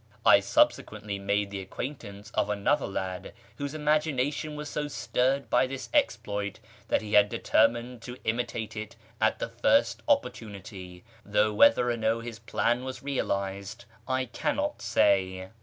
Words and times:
I 0.25 0.39
subse 0.39 0.83
quently 0.83 1.21
made 1.21 1.51
the 1.51 1.61
acquaintance 1.61 2.31
of 2.33 2.49
another 2.49 2.87
lad 2.87 3.33
whose 3.57 3.75
imagina 3.75 4.33
tion 4.33 4.55
was 4.55 4.67
so 4.67 4.87
stirred 4.87 5.47
by 5.47 5.67
this 5.67 5.89
exploit 5.93 6.59
that 6.87 7.03
he 7.03 7.11
was 7.15 7.27
determined 7.29 8.01
to 8.01 8.17
imitate 8.23 8.75
it 8.75 8.95
at 9.21 9.37
the 9.37 9.49
first 9.49 10.01
opportunity, 10.07 11.03
though 11.23 11.53
wdiether 11.55 11.93
or 11.93 11.97
no 11.97 12.19
his 12.19 12.39
plan 12.39 12.83
was 12.83 13.03
realised 13.03 13.85
I 14.07 14.25
cannot 14.25 14.81
say. 14.81 15.49